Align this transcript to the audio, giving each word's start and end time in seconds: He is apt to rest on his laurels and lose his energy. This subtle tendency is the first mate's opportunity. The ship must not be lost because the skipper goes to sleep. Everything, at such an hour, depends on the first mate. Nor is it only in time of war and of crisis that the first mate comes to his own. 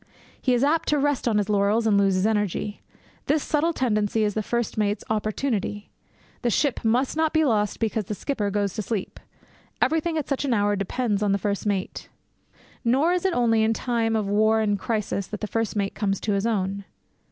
He 0.41 0.55
is 0.55 0.63
apt 0.63 0.87
to 0.89 0.97
rest 0.97 1.27
on 1.27 1.37
his 1.37 1.47
laurels 1.47 1.85
and 1.85 1.95
lose 1.95 2.15
his 2.15 2.25
energy. 2.25 2.81
This 3.27 3.43
subtle 3.43 3.71
tendency 3.71 4.23
is 4.23 4.33
the 4.33 4.41
first 4.41 4.75
mate's 4.75 5.03
opportunity. 5.11 5.91
The 6.41 6.49
ship 6.49 6.83
must 6.83 7.15
not 7.15 7.33
be 7.33 7.45
lost 7.45 7.79
because 7.79 8.05
the 8.05 8.15
skipper 8.15 8.49
goes 8.49 8.73
to 8.73 8.81
sleep. 8.81 9.19
Everything, 9.79 10.17
at 10.17 10.27
such 10.27 10.43
an 10.43 10.55
hour, 10.55 10.75
depends 10.75 11.21
on 11.21 11.33
the 11.33 11.37
first 11.37 11.67
mate. 11.67 12.09
Nor 12.83 13.13
is 13.13 13.25
it 13.25 13.33
only 13.35 13.61
in 13.61 13.73
time 13.73 14.15
of 14.15 14.27
war 14.27 14.59
and 14.59 14.73
of 14.73 14.79
crisis 14.79 15.27
that 15.27 15.39
the 15.39 15.45
first 15.45 15.75
mate 15.75 15.93
comes 15.93 16.19
to 16.21 16.33
his 16.33 16.47
own. 16.47 16.83